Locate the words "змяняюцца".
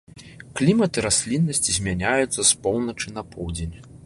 1.77-2.35